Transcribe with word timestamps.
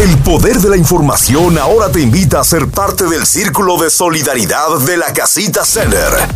El 0.00 0.16
poder 0.22 0.56
de 0.56 0.70
la 0.70 0.78
información 0.78 1.58
ahora 1.58 1.92
te 1.92 2.00
invita 2.00 2.40
a 2.40 2.44
ser 2.44 2.70
parte 2.74 3.04
del 3.04 3.26
círculo 3.26 3.76
de 3.76 3.90
solidaridad 3.90 4.78
de 4.86 4.96
la 4.96 5.12
Casita 5.12 5.62
Center. 5.62 6.26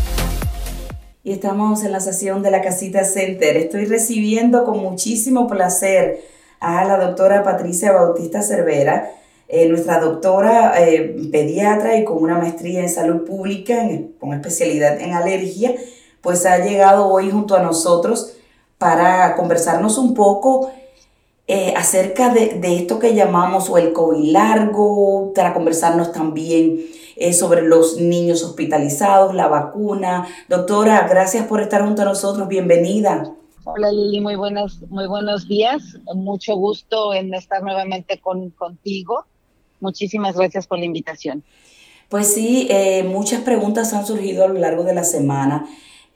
Y 1.23 1.33
estamos 1.33 1.83
en 1.83 1.92
la 1.92 2.00
sesión 2.00 2.42
de 2.42 2.50
la 2.50 2.61
Casita 2.61 3.05
Center. 3.05 3.57
Estoy 3.57 3.87
recibiendo 3.87 4.67
con 4.67 4.81
muchísimo 4.81 5.49
placer 5.49 6.21
a 6.61 6.85
la 6.85 6.99
doctora 6.99 7.42
Patricia 7.42 7.92
Bautista 7.92 8.43
Cervera, 8.43 9.11
eh, 9.48 9.67
nuestra 9.67 9.99
doctora 9.99 10.75
eh, 10.79 11.17
pediatra 11.33 11.96
y 11.96 12.05
con 12.05 12.23
una 12.23 12.37
maestría 12.37 12.81
en 12.81 12.91
salud 12.91 13.25
pública, 13.25 13.89
con 14.21 14.35
especialidad 14.35 15.01
en 15.01 15.15
alergia, 15.15 15.75
pues 16.21 16.45
ha 16.45 16.59
llegado 16.59 17.09
hoy 17.09 17.31
junto 17.31 17.57
a 17.57 17.62
nosotros 17.62 18.35
para 18.77 19.35
conversarnos 19.37 19.96
un 19.96 20.12
poco 20.12 20.71
eh, 21.47 21.75
acerca 21.77 22.33
de, 22.33 22.59
esto 22.77 22.99
que 22.99 23.15
llamamos 23.15 23.69
o 23.69 23.77
el 23.77 23.93
COVID 23.93 24.33
largo, 24.33 25.33
para 25.35 25.52
conversarnos 25.52 26.12
también 26.12 26.80
eh, 27.16 27.35
sobre 27.35 27.62
los 27.62 27.98
niños 28.01 28.43
hospitalizados, 28.43 29.35
la 29.35 29.49
vacuna. 29.49 30.27
Doctora, 30.49 31.07
gracias 31.07 31.47
por 31.47 31.61
estar 31.61 31.85
junto 31.85 32.02
a 32.02 32.07
nosotros, 32.07 32.49
bienvenida. 32.49 33.30
Hola 33.65 33.91
Lili, 33.93 34.21
muy 34.21 34.37
buenos, 34.37 34.80
muy 34.88 35.07
buenos 35.07 35.47
días. 35.47 35.99
Mucho 36.15 36.55
gusto 36.57 37.12
en 37.12 37.33
estar 37.35 37.63
nuevamente 37.63 38.19
con, 38.19 38.51
contigo. 38.51 39.24
Muchísimas 39.80 40.37
gracias 40.37 40.66
por 40.66 40.79
la 40.79 40.87
invitación. 40.87 41.45
Pues 42.09 42.33
sí, 42.33 42.69
eh, 42.71 43.02
muchas 43.02 43.43
preguntas 43.43 43.93
han 43.93 44.07
surgido 44.07 44.45
a 44.45 44.49
lo 44.49 44.55
largo 44.55 44.85
de 44.85 44.95
la 44.95 45.05
semana. 45.05 45.66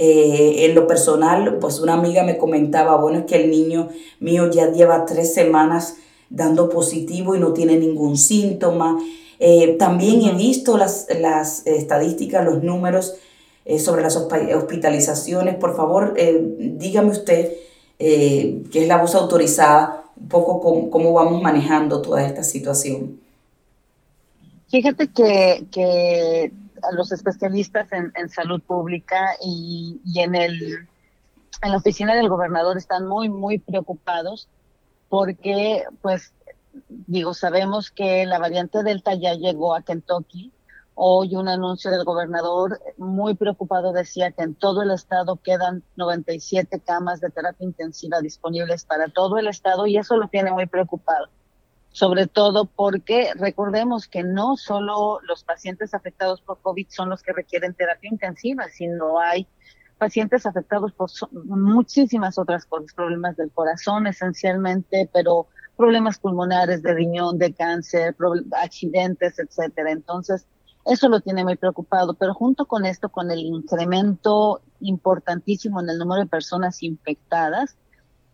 Eh, 0.00 0.64
en 0.66 0.76
lo 0.76 0.86
personal, 0.86 1.58
pues 1.58 1.80
una 1.80 1.94
amiga 1.94 2.22
me 2.22 2.38
comentaba, 2.38 2.96
bueno, 2.96 3.18
es 3.18 3.24
que 3.24 3.34
el 3.34 3.50
niño 3.50 3.88
mío 4.20 4.48
ya 4.48 4.70
lleva 4.70 5.04
tres 5.04 5.34
semanas 5.34 5.96
dando 6.30 6.68
positivo 6.68 7.34
y 7.34 7.40
no 7.40 7.52
tiene 7.52 7.76
ningún 7.76 8.16
síntoma. 8.16 8.96
Eh, 9.40 9.74
también 9.76 10.22
he 10.22 10.32
visto 10.34 10.78
las, 10.78 11.08
las 11.20 11.66
estadísticas, 11.66 12.44
los 12.44 12.62
números 12.62 13.16
eh, 13.64 13.80
sobre 13.80 14.02
las 14.02 14.16
hospitalizaciones. 14.16 15.56
Por 15.56 15.74
favor, 15.74 16.14
dígame 16.14 17.10
usted, 17.10 17.55
que 17.98 18.70
es 18.72 18.86
la 18.86 18.98
voz 18.98 19.16
autorizada, 19.16 20.05
un 20.16 20.28
poco 20.28 20.60
cómo, 20.60 20.90
cómo 20.90 21.12
vamos 21.12 21.42
manejando 21.42 22.02
toda 22.02 22.24
esta 22.24 22.44
situación. 22.44 23.18
Fíjate 24.70 25.08
que, 25.08 25.64
que 25.72 26.52
a 26.82 26.92
los 26.92 27.12
especialistas 27.12 27.88
en, 27.92 28.28
salud 28.28 28.60
pública 28.62 29.34
y, 29.42 30.00
en, 30.16 30.34
el, 30.34 30.88
en 31.62 31.70
la 31.70 31.76
oficina 31.76 32.14
del 32.14 32.28
gobernador 32.28 32.76
están 32.76 33.06
muy, 33.06 33.28
muy 33.28 33.58
preocupados 33.58 34.48
porque, 35.08 35.84
pues, 36.02 36.32
digo, 36.88 37.34
sabemos 37.34 37.90
que 37.90 38.26
la 38.26 38.38
variante 38.38 38.82
Delta 38.82 39.14
ya 39.14 39.34
llegó 39.34 39.74
a 39.74 39.82
Kentucky. 39.82 40.52
Hoy 40.94 41.36
un 41.36 41.48
anuncio 41.48 41.90
del 41.90 42.04
gobernador 42.04 42.80
muy 42.96 43.34
preocupado 43.34 43.92
decía 43.92 44.32
que 44.32 44.42
en 44.42 44.54
todo 44.54 44.82
el 44.82 44.90
estado 44.90 45.36
quedan 45.36 45.84
97 45.96 46.80
camas 46.80 47.20
de 47.20 47.30
terapia 47.30 47.64
intensiva 47.64 48.20
disponibles 48.20 48.84
para 48.84 49.08
todo 49.08 49.38
el 49.38 49.46
estado 49.46 49.86
y 49.86 49.96
eso 49.96 50.16
lo 50.16 50.28
tiene 50.28 50.50
muy 50.50 50.66
preocupado 50.66 51.28
sobre 51.98 52.28
todo 52.28 52.66
porque 52.66 53.32
recordemos 53.34 54.06
que 54.06 54.22
no 54.22 54.56
solo 54.56 55.18
los 55.27 55.42
pacientes 55.42 55.94
afectados 55.94 56.40
por 56.40 56.60
COVID 56.60 56.86
son 56.90 57.10
los 57.10 57.24
que 57.24 57.32
requieren 57.32 57.74
terapia 57.74 58.08
intensiva, 58.08 58.68
sino 58.68 59.18
hay 59.18 59.48
pacientes 59.98 60.46
afectados 60.46 60.92
por 60.92 61.10
muchísimas 61.32 62.38
otras 62.38 62.66
cosas, 62.66 62.94
problemas 62.94 63.36
del 63.36 63.50
corazón 63.50 64.06
esencialmente, 64.06 65.10
pero 65.12 65.48
problemas 65.77 66.20
pulmonares, 66.20 66.84
de 66.84 66.94
riñón, 66.94 67.36
de 67.36 67.52
cáncer, 67.52 68.14
accidentes, 68.52 69.36
etcétera. 69.40 69.90
Entonces, 69.90 70.46
eso 70.84 71.08
lo 71.08 71.18
tiene 71.18 71.42
muy 71.42 71.56
preocupado, 71.56 72.14
pero 72.14 72.33
junto 72.33 72.66
con 72.66 72.86
esto, 72.86 73.08
con 73.08 73.33
el 73.33 73.40
incremento 73.40 74.61
importantísimo 74.78 75.80
en 75.80 75.90
el 75.90 75.98
número 75.98 76.23
de 76.23 76.28
personas 76.28 76.80
infectadas, 76.80 77.77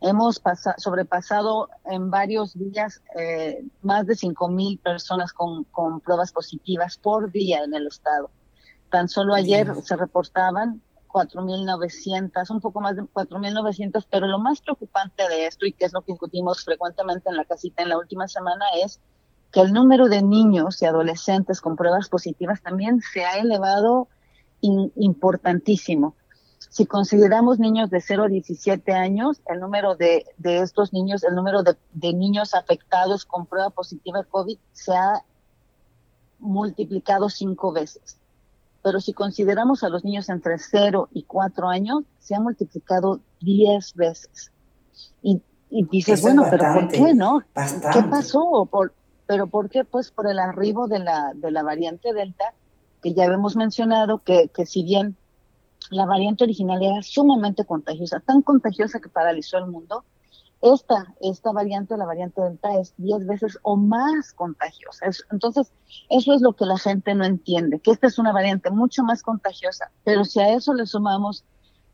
Hemos 0.06 0.42
sobrepasado 0.76 1.70
en 1.86 2.10
varios 2.10 2.52
días 2.52 3.00
eh, 3.18 3.64
más 3.80 4.06
de 4.06 4.14
5 4.14 4.48
mil 4.50 4.78
personas 4.78 5.32
con, 5.32 5.64
con, 5.64 6.00
pruebas 6.00 6.30
positivas 6.30 6.98
por 6.98 7.32
día 7.32 7.64
en 7.64 7.72
el 7.72 7.86
estado. 7.86 8.30
Tan 8.90 9.08
solo 9.08 9.32
ayer 9.32 9.74
se 9.82 9.96
reportaban 9.96 10.82
4.900, 11.08 12.50
un 12.50 12.60
poco 12.60 12.82
más 12.82 12.96
de 12.96 13.02
4.900, 13.04 14.06
pero 14.10 14.26
lo 14.26 14.38
más 14.38 14.60
preocupante 14.60 15.26
de 15.26 15.46
esto 15.46 15.64
y 15.64 15.72
que 15.72 15.86
es 15.86 15.94
lo 15.94 16.02
que 16.02 16.12
discutimos 16.12 16.62
frecuentemente 16.62 17.30
en 17.30 17.36
la 17.38 17.46
casita 17.46 17.82
en 17.82 17.88
la 17.88 17.96
última 17.96 18.28
semana 18.28 18.66
es 18.84 19.00
que 19.52 19.60
el 19.60 19.72
número 19.72 20.08
de 20.08 20.20
niños 20.20 20.82
y 20.82 20.84
adolescentes 20.84 21.62
con 21.62 21.76
pruebas 21.76 22.10
positivas 22.10 22.60
también 22.60 23.00
se 23.00 23.24
ha 23.24 23.38
elevado 23.38 24.08
importantísimo. 24.60 26.14
Si 26.70 26.86
consideramos 26.86 27.58
niños 27.58 27.90
de 27.90 28.00
0 28.00 28.24
a 28.24 28.28
17 28.28 28.92
años, 28.92 29.40
el 29.46 29.60
número 29.60 29.94
de, 29.94 30.26
de 30.38 30.58
estos 30.58 30.92
niños, 30.92 31.24
el 31.24 31.34
número 31.34 31.62
de, 31.62 31.76
de, 31.92 32.12
niños 32.12 32.54
afectados 32.54 33.24
con 33.24 33.46
prueba 33.46 33.70
positiva 33.70 34.20
de 34.20 34.24
COVID 34.26 34.58
se 34.72 34.92
ha 34.92 35.24
multiplicado 36.38 37.28
cinco 37.28 37.72
veces. 37.72 38.18
Pero 38.82 39.00
si 39.00 39.12
consideramos 39.12 39.82
a 39.82 39.88
los 39.88 40.04
niños 40.04 40.28
entre 40.28 40.58
0 40.58 41.08
y 41.12 41.22
4 41.22 41.68
años, 41.68 42.04
se 42.18 42.34
ha 42.34 42.40
multiplicado 42.40 43.20
10 43.40 43.94
veces. 43.94 44.50
Y, 45.22 45.40
y 45.70 45.84
dices, 45.86 46.20
bueno, 46.22 46.44
pero 46.50 46.74
¿por 46.74 46.88
qué 46.88 47.14
no? 47.14 47.40
¿Qué 47.92 48.02
pasó? 48.10 48.68
Por, 48.70 48.92
¿Pero 49.26 49.46
por 49.46 49.70
qué? 49.70 49.84
Pues 49.84 50.10
por 50.10 50.28
el 50.28 50.38
arribo 50.38 50.86
de 50.86 50.98
la, 50.98 51.32
de 51.34 51.50
la 51.50 51.62
variante 51.62 52.12
Delta, 52.12 52.52
que 53.02 53.14
ya 53.14 53.24
hemos 53.24 53.56
mencionado 53.56 54.18
que, 54.18 54.48
que 54.48 54.66
si 54.66 54.82
bien 54.82 55.16
la 55.90 56.06
variante 56.06 56.44
original 56.44 56.82
era 56.82 57.02
sumamente 57.02 57.64
contagiosa, 57.64 58.20
tan 58.20 58.42
contagiosa 58.42 59.00
que 59.00 59.08
paralizó 59.08 59.58
el 59.58 59.66
mundo. 59.66 60.04
Esta, 60.62 61.14
esta 61.20 61.52
variante, 61.52 61.96
la 61.96 62.06
variante 62.06 62.40
Delta, 62.40 62.80
es 62.80 62.94
10 62.96 63.26
veces 63.26 63.58
o 63.62 63.76
más 63.76 64.32
contagiosa. 64.32 65.06
entonces, 65.30 65.70
eso 66.08 66.32
es 66.32 66.40
lo 66.40 66.54
que 66.54 66.64
la 66.64 66.78
gente 66.78 67.14
no 67.14 67.24
entiende, 67.24 67.80
que 67.80 67.90
esta 67.90 68.06
es 68.06 68.18
una 68.18 68.32
variante 68.32 68.70
mucho 68.70 69.02
más 69.02 69.22
contagiosa, 69.22 69.90
pero 70.04 70.24
si 70.24 70.40
a 70.40 70.54
eso 70.54 70.72
le 70.72 70.86
sumamos 70.86 71.44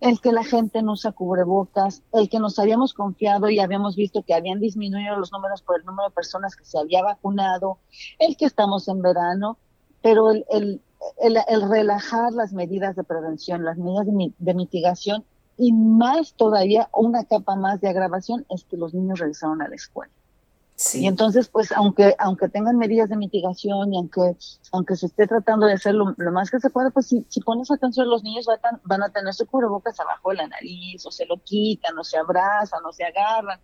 el 0.00 0.20
que 0.20 0.32
la 0.32 0.44
gente 0.44 0.82
no 0.82 0.92
usa 0.92 1.12
cubrebocas, 1.12 2.02
el 2.12 2.28
que 2.28 2.38
nos 2.38 2.58
habíamos 2.58 2.94
confiado 2.94 3.50
y 3.50 3.58
habíamos 3.58 3.96
visto 3.96 4.22
que 4.22 4.34
habían 4.34 4.60
disminuido 4.60 5.16
los 5.16 5.32
números 5.32 5.62
por 5.62 5.78
el 5.78 5.84
número 5.84 6.08
de 6.08 6.14
personas 6.14 6.56
que 6.56 6.64
se 6.64 6.78
había 6.78 7.02
vacunado, 7.02 7.78
el 8.18 8.36
que 8.36 8.46
estamos 8.46 8.88
en 8.88 9.02
verano, 9.02 9.58
pero 10.00 10.30
el, 10.30 10.44
el, 10.48 10.80
el, 11.18 11.68
relajar 11.68 12.32
las 12.32 12.52
medidas 12.52 12.96
de 12.96 13.04
prevención, 13.04 13.64
las 13.64 13.78
medidas 13.78 14.06
de, 14.38 14.54
mitigación 14.54 15.24
y 15.56 15.72
más 15.72 16.34
todavía, 16.34 16.88
una 16.92 17.24
capa 17.24 17.56
más 17.56 17.80
de 17.80 17.88
agravación 17.88 18.46
es 18.48 18.64
que 18.64 18.76
los 18.76 18.94
niños 18.94 19.18
regresaron 19.18 19.62
a 19.62 19.68
la 19.68 19.74
escuela. 19.74 20.12
Y 20.94 21.06
entonces, 21.06 21.48
pues, 21.48 21.72
aunque, 21.72 22.16
aunque 22.18 22.48
tengan 22.48 22.78
medidas 22.78 23.10
de 23.10 23.16
mitigación 23.16 23.92
y 23.92 23.98
aunque, 23.98 24.34
aunque 24.72 24.96
se 24.96 25.06
esté 25.06 25.26
tratando 25.26 25.66
de 25.66 25.74
hacer 25.74 25.94
lo, 25.94 26.14
más 26.32 26.50
que 26.50 26.58
se 26.58 26.70
pueda, 26.70 26.88
pues 26.88 27.06
si, 27.06 27.26
si 27.28 27.40
pones 27.40 27.70
atención, 27.70 28.08
los 28.08 28.22
niños 28.22 28.46
van, 28.46 28.80
van 28.84 29.02
a 29.02 29.10
tener 29.10 29.34
su 29.34 29.44
cubrebocas 29.46 30.00
abajo 30.00 30.30
de 30.30 30.36
la 30.36 30.48
nariz, 30.48 31.04
o 31.04 31.10
se 31.10 31.26
lo 31.26 31.36
quitan, 31.36 31.98
o 31.98 32.04
se 32.04 32.16
abrazan, 32.16 32.80
o 32.86 32.92
se 32.92 33.04
agarran. 33.04 33.60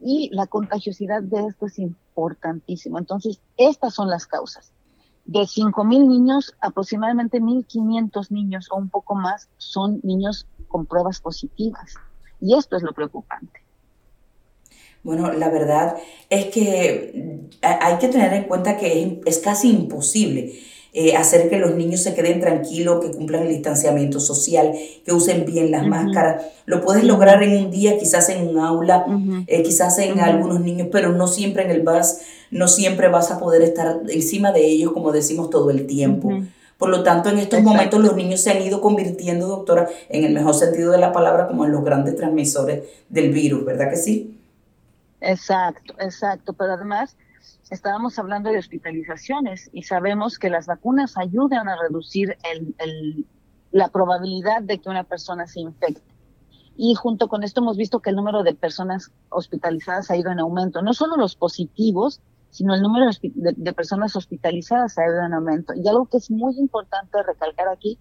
Y 0.00 0.30
la 0.32 0.48
contagiosidad 0.48 1.22
de 1.22 1.46
esto 1.46 1.66
es 1.66 1.78
importantísimo. 1.78 2.98
Entonces, 2.98 3.40
estas 3.56 3.94
son 3.94 4.10
las 4.10 4.26
causas 4.26 4.72
de 5.28 5.40
5.000 5.40 6.08
niños, 6.08 6.54
aproximadamente 6.58 7.38
1.500 7.38 8.30
niños 8.30 8.68
o 8.70 8.76
un 8.76 8.88
poco 8.88 9.14
más 9.14 9.50
son 9.58 10.00
niños 10.02 10.46
con 10.68 10.86
pruebas 10.86 11.20
positivas. 11.20 11.96
Y 12.40 12.56
esto 12.56 12.76
es 12.76 12.82
lo 12.82 12.94
preocupante. 12.94 13.60
Bueno, 15.02 15.30
la 15.32 15.50
verdad 15.50 15.96
es 16.30 16.46
que 16.46 17.50
hay 17.60 17.98
que 17.98 18.08
tener 18.08 18.32
en 18.32 18.44
cuenta 18.44 18.78
que 18.78 19.20
es, 19.26 19.38
casi 19.40 19.70
imposible 19.70 20.58
eh, 20.92 21.16
hacer 21.16 21.50
que 21.50 21.58
los 21.58 21.74
niños 21.74 22.02
se 22.02 22.14
queden 22.14 22.40
tranquilos, 22.40 23.04
que 23.04 23.10
cumplan 23.10 23.42
el 23.42 23.48
distanciamiento 23.48 24.20
social, 24.20 24.72
que 25.04 25.12
usen 25.12 25.44
bien 25.44 25.70
las 25.70 25.86
máscaras. 25.86 26.46
Lo 26.66 26.80
puedes 26.80 27.04
lograr 27.04 27.42
en 27.42 27.64
un 27.64 27.70
día, 27.70 27.98
quizás 27.98 28.28
en 28.30 28.48
un 28.48 28.58
aula, 28.58 29.04
eh, 29.46 29.62
quizás 29.62 29.98
en 29.98 30.20
algunos 30.20 30.60
niños, 30.60 30.88
pero 30.90 31.12
no 31.12 31.26
siempre 31.26 31.64
en 31.64 31.70
el 31.70 31.82
bus 31.82 32.18
no 32.50 32.68
siempre 32.68 33.08
vas 33.08 33.30
a 33.30 33.38
poder 33.38 33.62
estar 33.62 34.00
encima 34.08 34.52
de 34.52 34.64
ellos, 34.66 34.92
como 34.92 35.12
decimos, 35.12 35.50
todo 35.50 35.70
el 35.70 35.86
tiempo. 35.86 36.30
Por 36.78 36.90
lo 36.90 37.02
tanto, 37.02 37.28
en 37.28 37.38
estos 37.38 37.62
momentos 37.62 38.00
los 38.00 38.14
niños 38.14 38.40
se 38.40 38.50
han 38.50 38.62
ido 38.62 38.80
convirtiendo, 38.80 39.48
doctora, 39.48 39.88
en 40.08 40.24
el 40.24 40.32
mejor 40.32 40.54
sentido 40.54 40.92
de 40.92 40.98
la 40.98 41.12
palabra, 41.12 41.48
como 41.48 41.64
en 41.64 41.72
los 41.72 41.84
grandes 41.84 42.16
transmisores 42.16 42.84
del 43.08 43.32
virus, 43.32 43.64
¿verdad 43.64 43.90
que 43.90 43.96
sí? 43.96 44.38
Exacto, 45.20 45.94
exacto. 45.98 46.52
Pero 46.52 46.74
además, 46.74 47.16
estábamos 47.70 48.18
hablando 48.18 48.50
de 48.50 48.58
hospitalizaciones 48.58 49.70
y 49.72 49.82
sabemos 49.82 50.38
que 50.38 50.50
las 50.50 50.66
vacunas 50.66 51.16
ayudan 51.16 51.68
a 51.68 51.76
reducir 51.80 52.36
el, 52.52 53.26
la 53.70 53.88
probabilidad 53.88 54.62
de 54.62 54.78
que 54.78 54.88
una 54.88 55.04
persona 55.04 55.46
se 55.46 55.60
infecte. 55.60 56.02
Y 56.76 56.94
junto 56.94 57.28
con 57.28 57.42
esto 57.42 57.60
hemos 57.60 57.76
visto 57.76 58.00
que 58.00 58.10
el 58.10 58.16
número 58.16 58.42
de 58.42 58.54
personas 58.54 59.10
hospitalizadas 59.30 60.10
ha 60.10 60.16
ido 60.16 60.30
en 60.30 60.38
aumento. 60.38 60.80
No 60.80 60.94
solo 60.94 61.16
los 61.16 61.34
positivos, 61.34 62.20
sino 62.50 62.74
el 62.74 62.82
número 62.82 63.10
de, 63.22 63.72
personas 63.72 64.14
hospitalizadas 64.16 64.96
ha 64.96 65.06
ido 65.06 65.24
en 65.24 65.34
aumento. 65.34 65.74
Y 65.74 65.86
algo 65.88 66.06
que 66.06 66.18
es 66.18 66.30
muy 66.30 66.56
importante 66.56 67.22
recalcar 67.22 67.68
aquí 67.68 67.98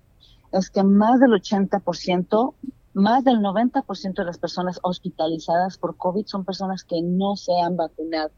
es 0.51 0.69
que 0.69 0.83
más 0.83 1.19
del 1.19 1.31
80%, 1.31 2.53
más 2.93 3.23
del 3.23 3.39
90% 3.39 4.13
de 4.13 4.25
las 4.25 4.37
personas 4.37 4.79
hospitalizadas 4.83 5.77
por 5.77 5.97
COVID 5.97 6.25
son 6.27 6.45
personas 6.45 6.83
que 6.83 7.01
no 7.01 7.35
se 7.35 7.59
han 7.59 7.75
vacunado. 7.75 8.31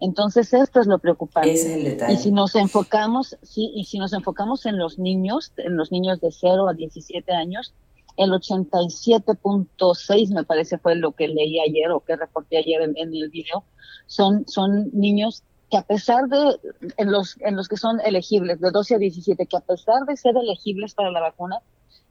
Entonces, 0.00 0.52
esto 0.52 0.80
es 0.80 0.86
lo 0.86 0.98
preocupante. 0.98 1.52
Ese 1.52 1.70
es 1.70 1.76
el 1.78 1.84
detalle. 1.84 2.14
Y 2.14 2.16
si 2.18 2.30
nos 2.30 2.54
enfocamos, 2.54 3.36
sí, 3.42 3.72
y 3.74 3.84
si 3.84 3.98
nos 3.98 4.12
enfocamos 4.12 4.66
en 4.66 4.78
los 4.78 4.98
niños, 4.98 5.52
en 5.56 5.76
los 5.76 5.90
niños 5.90 6.20
de 6.20 6.30
0 6.30 6.68
a 6.68 6.74
17 6.74 7.32
años, 7.32 7.74
el 8.16 8.30
87.6 8.30 10.34
me 10.34 10.44
parece 10.44 10.78
fue 10.78 10.96
lo 10.96 11.12
que 11.12 11.28
leí 11.28 11.60
ayer 11.60 11.90
o 11.90 12.00
que 12.00 12.16
reporté 12.16 12.58
ayer 12.58 12.82
en, 12.82 12.96
el 12.96 13.30
video, 13.30 13.64
son, 14.06 14.46
son 14.48 14.90
niños 14.92 15.42
que 15.70 15.76
a 15.76 15.82
pesar 15.82 16.28
de, 16.28 16.58
en 16.96 17.12
los, 17.12 17.36
en 17.40 17.56
los 17.56 17.68
que 17.68 17.76
son 17.76 18.00
elegibles, 18.00 18.60
de 18.60 18.70
12 18.70 18.94
a 18.94 18.98
17, 18.98 19.46
que 19.46 19.56
a 19.56 19.60
pesar 19.60 20.04
de 20.06 20.16
ser 20.16 20.36
elegibles 20.36 20.94
para 20.94 21.10
la 21.10 21.20
vacuna, 21.20 21.60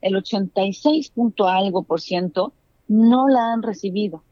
el 0.01 0.15
86 0.15 1.09
punto 1.11 1.47
algo 1.47 1.83
por 1.83 2.01
ciento 2.01 2.53
no 2.87 3.27
la 3.27 3.53
han 3.53 3.63
recibido. 3.63 4.23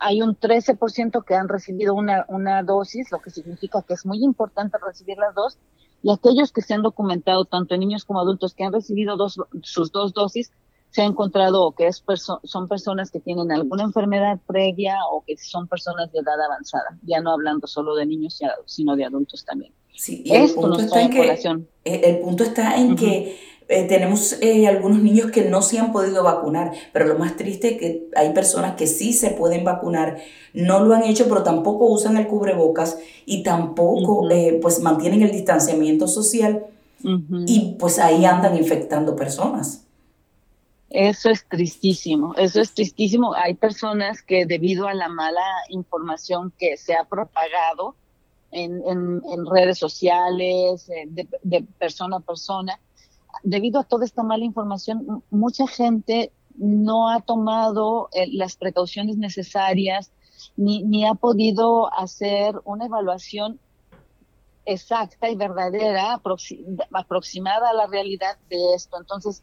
Hay 0.00 0.22
un 0.22 0.36
13% 0.36 1.24
que 1.24 1.34
han 1.34 1.48
recibido 1.48 1.94
una, 1.94 2.24
una 2.28 2.62
dosis, 2.62 3.10
lo 3.10 3.20
que 3.20 3.30
significa 3.30 3.82
que 3.82 3.94
es 3.94 4.04
muy 4.06 4.22
importante 4.22 4.78
recibir 4.84 5.18
las 5.18 5.34
dos, 5.34 5.58
y 6.02 6.10
aquellos 6.12 6.52
que 6.52 6.62
se 6.62 6.74
han 6.74 6.82
documentado, 6.82 7.44
tanto 7.44 7.76
niños 7.76 8.04
como 8.04 8.20
adultos, 8.20 8.54
que 8.54 8.64
han 8.64 8.72
recibido 8.72 9.16
dos, 9.16 9.38
sus 9.62 9.92
dos 9.92 10.12
dosis, 10.12 10.50
se 10.90 11.00
ha 11.00 11.04
encontrado 11.06 11.72
que 11.72 11.86
es 11.86 12.04
son 12.44 12.68
personas 12.68 13.10
que 13.10 13.18
tienen 13.18 13.50
alguna 13.50 13.84
enfermedad 13.84 14.38
previa 14.46 14.96
o 15.10 15.24
que 15.26 15.36
son 15.38 15.66
personas 15.66 16.12
de 16.12 16.18
edad 16.18 16.38
avanzada, 16.40 16.98
ya 17.02 17.20
no 17.20 17.32
hablando 17.32 17.66
solo 17.66 17.94
de 17.94 18.04
niños, 18.04 18.38
sino 18.66 18.94
de 18.94 19.06
adultos 19.06 19.44
también. 19.44 19.72
Sí, 19.94 20.22
y 20.24 20.34
el 20.34 20.50
punto, 20.50 20.80
está 20.80 21.02
en 21.02 21.10
que, 21.10 21.64
el 21.84 22.18
punto 22.20 22.44
está 22.44 22.76
en 22.76 22.96
que 22.96 23.38
eh, 23.72 23.84
tenemos 23.88 24.36
eh, 24.40 24.66
algunos 24.68 25.02
niños 25.02 25.30
que 25.30 25.42
no 25.42 25.62
se 25.62 25.78
han 25.78 25.92
podido 25.92 26.22
vacunar, 26.22 26.72
pero 26.92 27.06
lo 27.06 27.18
más 27.18 27.36
triste 27.36 27.72
es 27.72 27.78
que 27.78 28.08
hay 28.14 28.32
personas 28.32 28.76
que 28.76 28.86
sí 28.86 29.12
se 29.12 29.30
pueden 29.30 29.64
vacunar, 29.64 30.18
no 30.52 30.80
lo 30.80 30.94
han 30.94 31.04
hecho, 31.04 31.28
pero 31.28 31.42
tampoco 31.42 31.86
usan 31.86 32.16
el 32.16 32.26
cubrebocas 32.26 32.98
y 33.26 33.42
tampoco 33.42 34.28
pues 34.60 34.80
mantienen 34.80 35.22
el 35.22 35.32
distanciamiento 35.32 36.06
social 36.06 36.66
y 37.46 37.76
pues 37.80 37.98
ahí 37.98 38.24
andan 38.24 38.56
infectando 38.56 39.16
personas. 39.16 39.84
Eso 40.90 41.30
es 41.30 41.48
tristísimo, 41.48 42.34
eso 42.36 42.60
es 42.60 42.74
tristísimo. 42.74 43.34
Hay 43.34 43.54
personas 43.54 44.22
que 44.22 44.44
debido 44.44 44.86
a 44.86 44.94
la 44.94 45.08
mala 45.08 45.42
información 45.70 46.52
que 46.58 46.76
se 46.76 46.94
ha 46.94 47.04
propagado 47.04 47.96
en, 48.52 49.46
redes 49.50 49.78
sociales, 49.78 50.86
de, 51.42 51.62
persona 51.78 52.18
a 52.18 52.20
persona, 52.20 52.78
debido 53.42 53.80
a 53.80 53.84
toda 53.84 54.04
esta 54.04 54.22
mala 54.22 54.44
información, 54.44 55.22
mucha 55.30 55.66
gente 55.66 56.32
no 56.56 57.08
ha 57.10 57.20
tomado 57.20 58.08
eh, 58.12 58.26
las 58.30 58.56
precauciones 58.56 59.16
necesarias 59.16 60.12
ni, 60.56 60.82
ni 60.82 61.06
ha 61.06 61.14
podido 61.14 61.92
hacer 61.92 62.60
una 62.64 62.86
evaluación 62.86 63.58
exacta 64.64 65.28
y 65.28 65.36
verdadera, 65.36 66.20
aproximada 66.92 67.70
a 67.70 67.74
la 67.74 67.86
realidad 67.86 68.36
de 68.48 68.74
esto. 68.74 68.96
Entonces, 68.98 69.42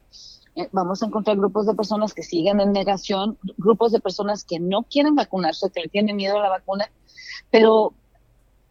eh, 0.56 0.69
vamos 0.71 1.01
a 1.01 1.07
encontrar 1.07 1.38
grupos 1.38 1.65
de 1.65 1.75
personas 1.75 2.13
que 2.13 2.24
siguen 2.24 2.59
en 2.59 2.71
negación, 2.71 3.38
grupos 3.57 3.91
de 3.91 4.00
personas 4.00 4.44
que 4.44 4.59
no 4.59 4.83
quieren 4.83 5.15
vacunarse, 5.15 5.69
que 5.71 5.81
le 5.81 5.88
tienen 5.89 6.15
miedo 6.15 6.38
a 6.38 6.44
la 6.44 6.50
vacuna, 6.50 6.89
pero 7.51 7.94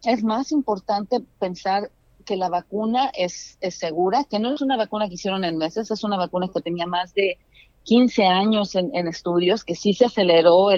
es 0.05 0.23
más 0.23 0.53
importante 0.53 1.20
pensar 1.38 1.91
que 2.29 2.37
la 2.37 2.51
vacuna 2.51 3.11
es, 3.15 3.57
es 3.63 3.77
segura, 3.77 4.25
que 4.25 4.39
no 4.39 4.53
es 4.53 4.61
una 4.61 4.77
vacuna 4.77 5.09
que 5.09 5.15
hicieron 5.15 5.45
en 5.45 5.57
meses, 5.57 5.91
es 5.91 6.05
una 6.05 6.19
vacuna 6.19 6.51
que 6.53 6.61
tenía 6.61 6.87
más 6.87 7.15
de 7.15 7.39
15 7.85 8.27
años 8.27 8.75
en, 8.75 8.95
estudios, 9.09 9.65
que 9.65 9.75
sí 9.75 9.95
se 9.95 10.05
aceleró 10.05 10.69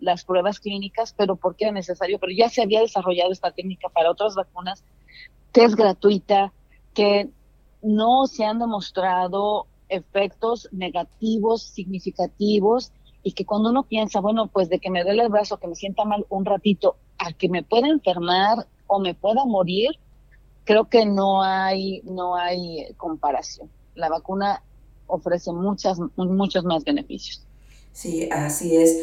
las 0.00 0.24
pruebas 0.24 0.58
clínicas, 0.58 1.14
pero 1.16 1.36
porque 1.36 1.66
era 1.66 1.72
necesario, 1.72 2.18
pero 2.18 2.32
ya 2.36 2.48
se 2.48 2.60
había 2.60 2.80
desarrollado 2.80 3.30
esta 3.30 3.52
técnica 3.52 3.88
para 3.88 4.10
otras 4.10 4.34
vacunas, 4.34 4.82
que 5.52 5.62
es 5.62 5.76
gratuita, 5.76 6.52
que 6.92 7.28
no 7.82 8.26
se 8.26 8.44
han 8.44 8.58
demostrado 8.58 9.68
efectos 9.88 10.68
negativos 10.72 11.62
significativos 11.62 12.90
y 13.22 13.30
que 13.30 13.44
cuando 13.44 13.70
uno 13.70 13.84
piensa, 13.84 14.18
bueno, 14.18 14.48
pues 14.48 14.68
de 14.68 14.80
que 14.80 14.90
me 14.90 15.04
duele 15.04 15.22
el 15.22 15.28
brazo, 15.28 15.58
que 15.58 15.68
me 15.68 15.76
sienta 15.76 16.04
mal 16.04 16.26
un 16.30 16.44
ratito, 16.44 16.96
a 17.18 17.32
que 17.32 17.48
me 17.48 17.62
pueda 17.62 17.86
enfermar 17.86 18.66
o 18.88 18.98
me 18.98 19.14
pueda 19.14 19.44
morir, 19.44 19.90
creo 20.66 20.90
que 20.90 21.06
no 21.06 21.42
hay, 21.42 22.02
no 22.04 22.36
hay 22.36 22.92
comparación. 22.98 23.70
La 23.94 24.10
vacuna 24.10 24.62
ofrece 25.06 25.52
muchas, 25.52 25.98
muchos 26.16 26.64
más 26.64 26.84
beneficios. 26.84 27.42
Sí, 27.92 28.28
así 28.30 28.76
es. 28.76 28.98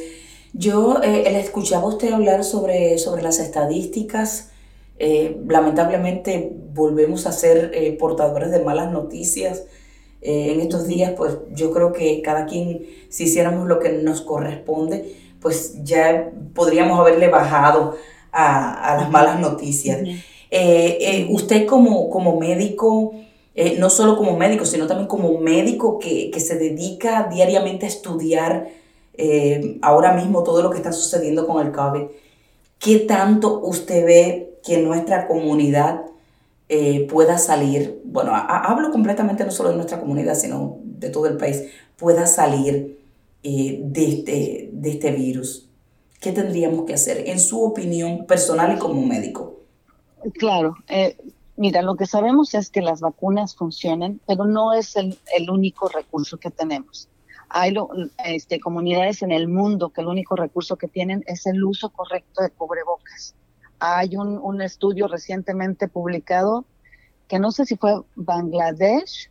Yo 0.54 1.02
eh, 1.02 1.24
le 1.32 1.40
escuchaba 1.40 1.86
a 1.86 1.88
usted 1.88 2.14
hablar 2.14 2.44
sobre, 2.44 3.00
sobre 3.00 3.24
las 3.24 3.40
estadísticas. 3.40 4.52
Eh, 5.00 5.42
lamentablemente 5.48 6.52
volvemos 6.74 7.26
a 7.26 7.32
ser 7.32 7.72
eh, 7.74 7.94
portadores 7.94 8.52
de 8.52 8.64
malas 8.64 8.92
noticias 8.92 9.64
eh, 10.26 10.54
en 10.54 10.62
estos 10.62 10.88
días, 10.88 11.12
pues 11.18 11.38
yo 11.52 11.74
creo 11.74 11.92
que 11.92 12.22
cada 12.22 12.46
quien, 12.46 12.86
si 13.10 13.26
hiciéramos 13.26 13.68
lo 13.68 13.80
que 13.80 13.90
nos 13.90 14.22
corresponde, 14.22 15.18
pues 15.42 15.84
ya 15.84 16.32
podríamos 16.54 16.98
haberle 16.98 17.28
bajado 17.28 17.98
a, 18.32 18.96
las 19.00 19.12
malas 19.12 19.42
noticias. 19.42 20.00
Eh, 20.56 20.98
eh, 21.02 21.28
usted 21.30 21.66
como, 21.66 22.10
como 22.10 22.40
médico, 22.40 23.14
no 23.78 23.90
solo 23.90 24.18
como 24.18 24.36
médico, 24.38 24.66
sino 24.66 24.88
también 24.88 25.08
como 25.08 25.38
médico 25.40 26.00
que, 26.00 26.32
que 26.32 26.40
se 26.40 26.58
dedica 26.58 27.30
diariamente 27.32 27.86
a 27.86 27.90
estudiar 27.90 28.68
ahora 29.82 30.14
mismo 30.14 30.44
todo 30.44 30.64
lo 30.64 30.72
que 30.72 30.78
está 30.78 30.92
sucediendo 30.92 31.46
con 31.46 31.64
el 31.64 31.72
COVID, 31.72 32.04
¿qué 32.80 33.00
tanto 33.00 33.60
usted 33.60 34.06
ve 34.06 34.60
que 34.64 34.80
nuestra 34.80 35.28
comunidad 35.28 36.02
eh, 36.70 37.06
pueda 37.08 37.38
salir, 37.38 38.02
bueno, 38.06 38.32
hablo 38.34 38.90
completamente 38.90 39.46
no 39.46 39.52
solo 39.52 39.70
de 39.70 39.76
nuestra 39.76 40.00
comunidad, 40.00 40.36
sino 40.36 40.80
de 40.84 41.10
todo 41.10 41.28
el 41.28 41.38
país, 41.38 41.64
pueda 41.98 42.26
salir 42.26 43.00
eh, 43.44 43.80
de, 43.84 44.06
este, 44.08 44.70
de 44.72 44.90
este 44.90 45.12
virus? 45.12 45.70
¿Qué 46.20 46.32
tendríamos 46.32 46.86
que 46.86 46.94
hacer 46.94 47.26
en 47.28 47.40
su 47.40 47.62
opinión 47.64 48.26
personal 48.26 48.76
y 48.76 48.80
como 48.80 49.06
médico? 49.06 49.60
Claro, 50.32 50.76
eh, 50.88 51.18
mira, 51.58 51.82
lo 51.82 51.96
que 51.96 52.06
sabemos 52.06 52.54
es 52.54 52.70
que 52.70 52.82
las 52.82 53.02
vacunas 53.02 53.56
funcionan, 53.56 54.22
pero 54.26 54.46
no 54.46 54.74
es 54.74 54.96
el, 54.96 55.18
único 55.50 55.90
recurso 55.90 56.38
que 56.38 56.50
tenemos. 56.50 57.10
Hay 57.50 57.76
este, 58.26 58.60
comunidades 58.60 59.22
en 59.22 59.32
el 59.32 59.48
mundo 59.48 59.90
que 59.90 60.02
el 60.02 60.08
único 60.08 60.36
recurso 60.36 60.78
que 60.78 60.88
tienen 60.88 61.24
es 61.28 61.46
el 61.46 61.64
uso 61.64 61.90
correcto 61.90 62.42
de 62.42 62.50
cubrebocas. 62.50 63.36
Hay 63.80 64.16
un, 64.16 64.62
estudio 64.62 65.08
recientemente 65.08 65.88
publicado 65.88 66.66
que 67.28 67.38
no 67.38 67.52
sé 67.52 67.66
si 67.66 67.76
fue 67.76 68.02
Bangladesh. 68.16 69.30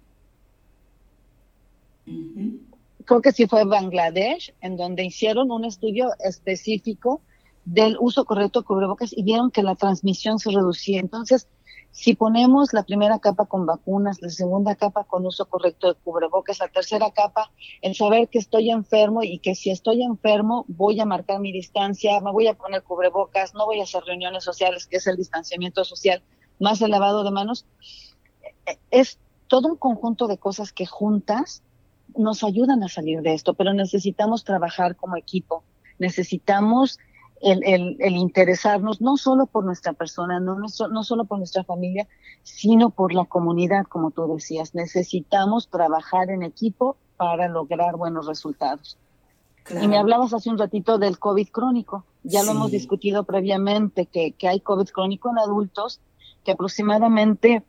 Creo 3.04 3.22
que 3.22 3.32
sí 3.32 3.46
fue 3.46 3.64
Bangladesh, 3.64 4.54
en 4.60 4.76
donde 4.76 5.04
hicieron 5.04 5.50
un 5.50 5.64
estudio 5.64 6.10
específico 6.20 7.22
del 7.64 7.96
uso 8.00 8.24
correcto 8.24 8.60
de 8.60 8.66
cubrebocas 8.66 9.12
y 9.16 9.22
vieron 9.22 9.50
que 9.50 9.62
la 9.62 9.74
transmisión 9.74 10.38
se 10.38 10.50
reducía. 10.50 11.00
Entonces, 11.00 11.48
si 11.92 12.14
ponemos 12.14 12.72
la 12.72 12.84
primera 12.84 13.18
capa 13.18 13.44
con 13.44 13.66
vacunas, 13.66 14.22
la 14.22 14.30
segunda 14.30 14.74
capa 14.74 15.04
con 15.04 15.26
uso 15.26 15.44
correcto 15.44 15.88
de 15.88 16.00
cubrebocas, 16.00 16.58
la 16.58 16.68
tercera 16.68 17.10
capa, 17.10 17.50
el 17.82 17.94
saber 17.94 18.28
que 18.28 18.38
estoy 18.38 18.70
enfermo 18.70 19.22
y 19.22 19.38
que 19.38 19.54
si 19.54 19.70
estoy 19.70 20.02
enfermo 20.02 20.64
voy 20.68 20.98
a 21.00 21.04
marcar 21.04 21.38
mi 21.38 21.52
distancia, 21.52 22.18
me 22.20 22.32
voy 22.32 22.46
a 22.46 22.54
poner 22.54 22.82
cubrebocas, 22.82 23.54
no 23.54 23.66
voy 23.66 23.80
a 23.80 23.84
hacer 23.84 24.02
reuniones 24.04 24.42
sociales, 24.42 24.86
que 24.86 24.96
es 24.96 25.06
el 25.06 25.16
distanciamiento 25.16 25.84
social 25.84 26.22
más 26.58 26.80
elevado 26.80 27.24
de 27.24 27.30
manos, 27.30 27.66
es 28.90 29.18
todo 29.48 29.68
un 29.68 29.76
conjunto 29.76 30.28
de 30.28 30.38
cosas 30.38 30.72
que 30.72 30.86
juntas 30.86 31.62
nos 32.16 32.42
ayudan 32.42 32.82
a 32.82 32.88
salir 32.88 33.20
de 33.20 33.34
esto, 33.34 33.52
pero 33.52 33.74
necesitamos 33.74 34.44
trabajar 34.44 34.96
como 34.96 35.16
equipo, 35.16 35.62
necesitamos 35.98 36.98
el, 37.42 37.96
el, 37.98 38.16
interesarnos 38.16 39.00
no 39.00 39.16
solo 39.16 39.46
por 39.46 39.64
nuestra 39.64 39.92
persona, 39.92 40.38
no, 40.38 40.56
no, 40.58 41.04
solo 41.04 41.24
por 41.24 41.38
nuestra 41.38 41.64
familia, 41.64 42.06
sino 42.42 42.90
por 42.90 43.12
la 43.12 43.24
comunidad, 43.24 43.84
como 43.86 44.12
tú 44.12 44.32
decías. 44.32 44.74
Necesitamos 44.74 45.68
trabajar 45.68 46.30
en 46.30 46.42
equipo 46.42 46.96
para 47.16 47.48
lograr 47.48 47.96
buenos 47.96 48.26
resultados. 48.26 48.96
Y 49.80 49.88
me 49.88 49.98
hablabas 49.98 50.32
hace 50.34 50.50
un 50.50 50.58
ratito 50.58 50.98
del 50.98 51.18
COVID 51.18 51.48
crónico. 51.48 52.04
Ya 52.22 52.42
lo 52.42 52.52
hemos 52.52 52.70
discutido 52.70 53.24
previamente, 53.24 54.06
que, 54.06 54.32
que 54.32 54.48
hay 54.48 54.60
COVID 54.60 54.88
crónico 54.88 55.30
en 55.30 55.38
adultos, 55.38 56.00
que 56.44 56.52
aproximadamente 56.52 57.64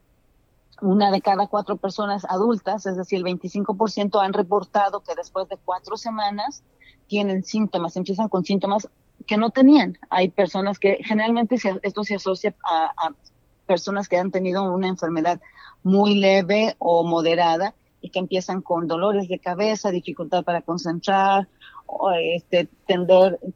una 0.82 1.12
de 1.12 1.22
cada 1.22 1.48
cuatro 1.48 1.78
personas 1.78 2.26
adultas, 2.26 2.86
es 2.86 2.98
decir, 2.98 3.20
el 3.20 3.26
25% 3.26 4.24
han 4.24 4.34
reportado 4.34 5.02
que 5.02 5.16
después 5.16 5.48
de 5.50 5.58
cuatro 5.58 5.98
semanas 5.98 6.64
tienen 7.08 7.44
síntomas, 7.44 7.96
empiezan 7.96 8.28
con 8.28 8.44
síntomas 8.44 8.90
que 9.26 9.38
no 9.38 9.50
tenían. 9.50 9.98
Hay 10.10 10.30
personas 10.30 10.80
que 10.80 11.00
generalmente 11.04 11.58
esto 11.82 12.04
se 12.04 12.16
asocia 12.16 12.56
a, 12.64 13.12
personas 13.66 14.10
que 14.10 14.18
han 14.18 14.32
tenido 14.32 14.72
una 14.74 14.88
enfermedad 14.88 15.40
muy 15.84 16.16
leve 16.16 16.76
o 16.80 17.04
moderada 17.06 17.74
y 18.02 18.10
que 18.10 18.20
empiezan 18.20 18.62
con 18.62 18.88
dolores 18.88 19.30
de 19.30 19.40
cabeza, 19.40 19.90
dificultad 19.90 20.44
para 20.44 20.62
concentrar, 20.62 21.48
o 21.86 22.12
este, 22.12 22.68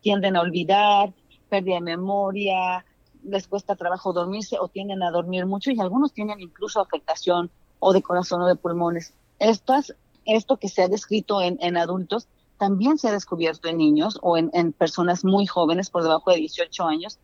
tienden 0.01 0.37
a 0.37 0.41
olvidar, 0.41 1.13
pérdida 1.49 1.75
de 1.75 1.81
memoria, 1.81 2.85
les 3.23 3.47
cuesta 3.47 3.75
trabajo 3.75 4.13
dormirse 4.13 4.57
o 4.59 4.69
tienden 4.69 5.03
a 5.03 5.11
dormir 5.11 5.45
mucho 5.45 5.71
y 5.71 5.79
algunos 5.79 6.13
tienen 6.13 6.39
incluso 6.39 6.79
afectación 6.79 7.51
o 7.79 7.93
de 7.93 8.01
corazón 8.01 8.41
o 8.41 8.47
de 8.47 8.55
pulmones. 8.55 9.13
Estas, 9.39 9.93
esto 10.25 10.57
que 10.57 10.69
se 10.69 10.83
ha 10.83 10.87
descrito 10.87 11.41
en, 11.41 11.57
en 11.61 11.77
adultos 11.77 12.27
también 12.57 12.97
se 12.97 13.07
ha 13.07 13.11
descubierto 13.11 13.67
en 13.67 13.77
niños 13.77 14.19
o 14.21 14.37
en, 14.37 14.73
personas 14.73 15.23
muy 15.23 15.45
jóvenes 15.45 15.89
por 15.89 16.03
debajo 16.03 16.31
de 16.31 16.37
18 16.37 16.83
años. 16.83 17.19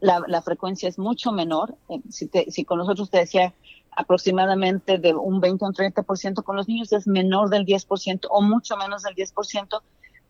La, 0.00 0.42
frecuencia 0.42 0.88
es 0.88 0.98
mucho 0.98 1.32
menor. 1.32 1.76
Eh, 1.88 2.00
si, 2.10 2.64
con 2.64 2.78
nosotros 2.78 3.10
te 3.10 3.18
decía 3.18 3.54
aproximadamente 3.92 4.98
de 4.98 5.14
un 5.14 5.40
20 5.40 5.64
o 5.64 5.68
un 5.68 5.74
30%, 5.74 6.42
con 6.42 6.56
los 6.56 6.66
niños 6.66 6.92
es 6.92 7.06
menor 7.06 7.50
del 7.50 7.64
10% 7.64 8.26
o 8.30 8.42
mucho 8.42 8.76
menos 8.76 9.02
del 9.02 9.14
10%. 9.14 9.80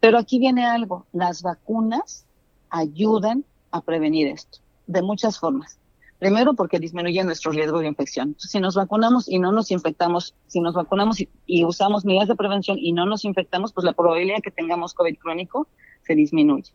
Pero 0.00 0.18
aquí 0.18 0.38
viene 0.38 0.66
algo, 0.66 1.06
las 1.12 1.42
vacunas 1.42 2.26
ayudan 2.68 3.44
a 3.70 3.80
prevenir 3.80 4.26
esto 4.26 4.58
de 4.86 5.02
muchas 5.02 5.38
formas. 5.38 5.78
Primero, 6.22 6.54
porque 6.54 6.78
disminuye 6.78 7.24
nuestro 7.24 7.50
riesgo 7.50 7.80
de 7.80 7.88
infección. 7.88 8.36
Si 8.38 8.60
nos 8.60 8.76
vacunamos 8.76 9.28
y 9.28 9.40
no 9.40 9.50
nos 9.50 9.72
infectamos, 9.72 10.36
si 10.46 10.60
nos 10.60 10.72
vacunamos 10.72 11.18
y, 11.46 11.64
usamos 11.64 12.04
medidas 12.04 12.28
de 12.28 12.36
prevención 12.36 12.78
y 12.78 12.92
no 12.92 13.06
nos 13.06 13.24
infectamos, 13.24 13.72
pues 13.72 13.84
la 13.84 13.92
probabilidad 13.92 14.36
de 14.36 14.42
que 14.42 14.52
tengamos 14.52 14.94
COVID 14.94 15.18
crónico 15.18 15.66
se 16.06 16.14
disminuye. 16.14 16.70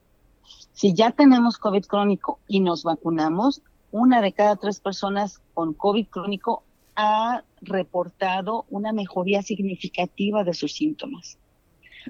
Si 0.74 0.94
ya 0.94 1.12
tenemos 1.12 1.58
COVID 1.60 1.86
crónico 1.86 2.39
y 2.50 2.60
nos 2.60 2.84
vacunamos, 2.84 3.62
una 3.89 4.22
de 4.22 4.34
cada 4.34 4.58
tres 4.58 4.82
personas 4.82 5.42
con 5.54 5.74
COVID 5.74 6.08
crónico 6.08 6.63
ha 6.98 7.46
reportado 7.62 8.66
una 8.70 8.92
mejoría 8.92 9.44
significativa 9.44 10.44
de 10.44 10.54
sus 10.54 10.74
síntomas. 10.74 11.38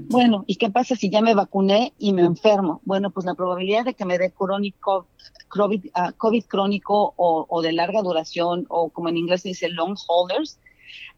Bueno, 0.01 0.43
¿y 0.47 0.55
qué 0.55 0.69
pasa 0.69 0.95
si 0.95 1.09
ya 1.09 1.21
me 1.21 1.33
vacuné 1.33 1.93
y 1.97 2.13
me 2.13 2.23
enfermo? 2.23 2.81
Bueno, 2.85 3.11
pues 3.11 3.25
la 3.25 3.35
probabilidad 3.35 3.85
de 3.85 3.93
que 3.93 4.05
me 4.05 4.17
dé 4.17 4.31
crónico, 4.31 5.07
COVID, 5.49 5.87
ah, 5.93 6.13
crónico 6.47 7.13
o, 7.17 7.61
de 7.61 7.73
larga 7.73 8.01
duración, 8.01 8.65
o 8.69 8.89
como 8.89 9.09
en 9.09 9.17
inglés 9.17 9.41
se 9.41 9.49
dice 9.49 9.69
long 9.69 9.95
holders, 10.07 10.59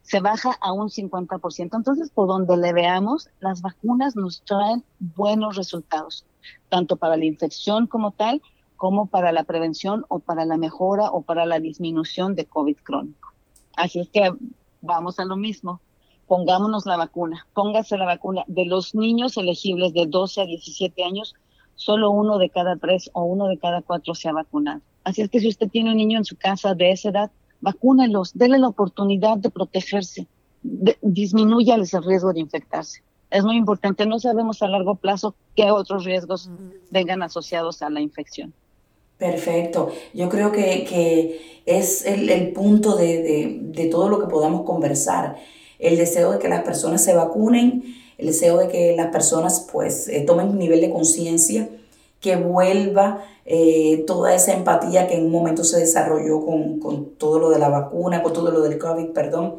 se 0.02 0.20
baja 0.20 0.58
a 0.62 0.72
un 0.72 0.90
50%. 0.90 1.76
Entonces, 1.76 2.10
por 2.10 2.28
donde 2.28 2.58
le 2.58 2.74
veamos, 2.74 3.30
las 3.40 3.62
vacunas 3.62 4.16
nos 4.16 4.42
traen 4.44 4.84
buenos 5.00 5.56
resultados, 5.56 6.26
tanto 6.70 6.96
para 6.96 7.18
la 7.18 7.26
infección 7.26 7.88
como 7.88 8.12
tal, 8.12 8.42
como 8.78 9.08
para 9.08 9.32
la 9.32 9.44
prevención 9.44 10.06
o 10.08 10.20
para 10.20 10.46
la 10.46 10.58
mejora 10.58 11.12
o 11.12 11.22
para 11.22 11.46
la 11.46 11.60
disminución 11.60 12.36
de 12.36 12.46
COVID 12.46 12.78
crónico. 12.78 13.34
Así 13.76 14.00
es 14.00 14.10
que 14.10 14.32
vamos 14.82 15.20
a 15.20 15.26
lo 15.26 15.36
mismo 15.36 15.82
pongámonos 16.30 16.86
la 16.86 16.96
vacuna, 16.96 17.48
póngase 17.54 17.98
la 17.98 18.06
vacuna. 18.06 18.46
De 18.48 18.64
los 18.64 18.94
niños 18.94 19.36
elegibles 19.36 19.94
de 19.94 20.06
12 20.06 20.42
a 20.42 20.46
17 20.46 21.04
años, 21.04 21.34
solo 21.76 22.12
uno 22.12 22.38
de 22.38 22.50
cada 22.50 22.78
tres 22.78 23.10
o 23.14 23.24
uno 23.24 23.48
de 23.48 23.58
cada 23.58 23.82
cuatro 23.82 24.14
se 24.14 24.30
ha 24.30 24.32
vacunado. 24.32 24.82
Así 25.04 25.24
es 25.24 25.30
que 25.30 25.40
si 25.40 25.48
usted 25.50 25.70
tiene 25.70 25.90
un 25.90 25.98
niño 25.98 26.20
en 26.20 26.26
su 26.26 26.38
casa 26.38 26.76
de 26.76 26.92
esa 26.92 27.10
edad, 27.10 27.32
vacúnelos, 27.62 28.32
déle 28.36 28.60
la 28.60 28.68
oportunidad 28.68 29.38
de 29.38 29.50
protegerse, 29.50 30.28
disminuya 31.02 31.76
el 31.76 31.88
riesgo 32.06 32.32
de 32.32 32.42
infectarse. 32.42 33.02
Es 33.32 33.44
muy 33.44 33.58
importante, 33.58 34.06
no 34.06 34.20
sabemos 34.20 34.62
a 34.62 34.68
largo 34.68 34.96
plazo 34.96 35.34
qué 35.56 35.72
otros 35.72 36.06
riesgos 36.06 36.52
vengan 36.92 37.24
asociados 37.24 37.82
a 37.82 37.90
la 37.90 38.02
infección. 38.02 38.54
Perfecto. 39.18 39.92
Yo 40.14 40.30
creo 40.30 40.52
que, 40.52 41.62
es 41.66 42.06
el, 42.06 42.52
punto 42.54 42.96
de, 42.96 43.60
de 43.62 43.86
todo 43.88 44.10
lo 44.10 44.20
que 44.20 44.28
podamos 44.28 44.64
conversar 44.64 45.38
el 45.80 45.98
deseo 45.98 46.34
de 46.34 46.40
que 46.40 46.50
las 46.50 46.64
personas 46.64 47.04
se 47.04 47.16
vacunen, 47.16 47.84
el 48.18 48.28
deseo 48.28 48.58
de 48.58 48.68
que 48.68 48.96
las 48.96 49.08
personas 49.08 49.66
pues 49.72 50.08
eh, 50.10 50.22
tomen 50.22 50.50
un 50.50 50.60
nivel 50.60 50.82
de 50.82 50.92
conciencia, 50.92 51.70
que 52.20 52.36
vuelva 52.36 53.24
eh, 53.46 54.04
toda 54.06 54.36
esa 54.36 54.54
empatía 54.54 55.08
que 55.08 55.16
en 55.16 55.26
un 55.26 55.32
momento 55.32 55.64
se 55.64 55.80
desarrolló 55.80 56.46
con, 56.46 57.12
todo 57.18 57.40
lo 57.40 57.50
de 57.50 57.60
la 57.60 57.70
vacuna, 57.70 58.22
con 58.22 58.34
todo 58.34 58.52
lo 58.52 58.62
del 58.62 58.78
COVID, 58.78 59.08
perdón, 59.08 59.56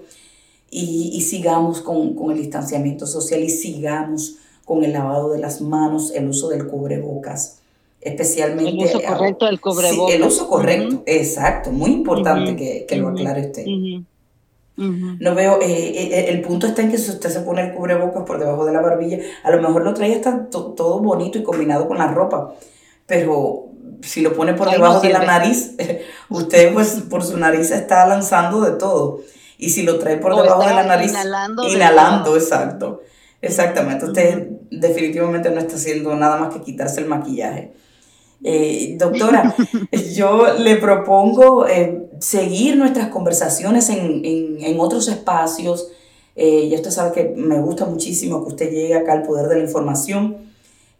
y, 0.70 1.20
sigamos 1.22 1.80
con, 1.80 2.14
el 2.30 2.36
distanciamiento 2.36 3.06
social 3.06 3.40
y 3.40 3.48
sigamos 3.48 4.36
con 4.64 4.84
el 4.84 4.92
lavado 4.92 5.30
de 5.30 5.40
las 5.40 5.60
manos, 5.60 6.12
el 6.12 6.28
uso 6.28 6.48
del 6.48 6.68
cubrebocas 6.68 7.56
especialmente... 8.00 8.70
El 8.70 8.84
uso 8.84 9.00
correcto 9.06 9.46
del 9.46 9.60
cubrebocas. 9.60 10.14
el 10.14 10.22
uso 10.22 10.48
correcto, 10.48 11.02
exacto, 11.06 11.70
muy 11.70 11.90
importante 11.90 12.86
que, 12.86 12.96
lo 12.96 13.08
aclare 13.08 13.46
usted. 13.46 13.64
No 14.80 15.34
veo, 15.34 15.60
eh, 15.60 15.66
eh, 15.66 16.08
eh, 16.12 16.24
el 16.30 16.40
punto 16.40 16.66
está 16.66 16.80
en 16.80 16.90
que 16.90 16.96
si 16.96 17.10
usted 17.10 17.28
se 17.28 17.40
pone 17.40 17.60
el 17.62 17.74
cubrebocas 17.74 18.24
por 18.24 18.38
debajo 18.38 18.64
de 18.64 18.72
la 18.72 18.80
barbilla, 18.80 19.18
a 19.42 19.50
lo 19.50 19.60
mejor 19.60 19.84
lo 19.84 19.92
trae 19.92 20.14
hasta 20.14 20.46
todo 20.48 21.00
bonito 21.00 21.38
y 21.38 21.42
combinado 21.42 21.86
con 21.86 21.98
la 21.98 22.08
ropa, 22.08 22.54
pero 23.06 23.66
si 24.00 24.22
lo 24.22 24.32
pone 24.32 24.54
por 24.54 24.70
debajo 24.70 25.00
de 25.00 25.10
la 25.10 25.24
nariz, 25.24 25.74
usted 26.30 26.72
pues 26.72 27.02
por 27.10 27.22
su 27.22 27.36
nariz 27.36 27.70
está 27.70 28.06
lanzando 28.06 28.62
de 28.62 28.72
todo. 28.72 29.20
Y 29.58 29.68
si 29.68 29.82
lo 29.82 29.98
trae 29.98 30.16
por 30.16 30.34
debajo 30.34 30.66
de 30.66 30.74
la 30.74 30.84
nariz, 30.84 31.10
inhalando, 31.10 31.68
inhalando 31.68 32.36
exacto. 32.36 33.02
Exactamente, 33.42 34.06
usted 34.06 34.48
definitivamente 34.70 35.50
no 35.50 35.60
está 35.60 35.76
haciendo 35.76 36.14
nada 36.14 36.36
más 36.36 36.54
que 36.54 36.62
quitarse 36.62 37.00
el 37.00 37.06
maquillaje. 37.06 37.72
Eh, 38.42 38.96
doctora, 38.98 39.54
yo 40.14 40.54
le 40.58 40.76
propongo 40.76 41.66
eh, 41.66 42.09
seguir 42.20 42.76
nuestras 42.76 43.08
conversaciones 43.08 43.88
en, 43.90 44.78
otros 44.78 45.08
espacios. 45.08 45.88
Eh, 46.36 46.68
ya 46.68 46.76
usted 46.76 46.90
sabe 46.90 47.12
que 47.12 47.34
me 47.36 47.60
gusta 47.60 47.86
muchísimo 47.86 48.42
que 48.44 48.50
usted 48.50 48.70
llegue 48.70 48.94
acá 48.94 49.12
al 49.12 49.22
poder 49.22 49.48
de 49.48 49.56
la 49.56 49.62
información. 49.62 50.36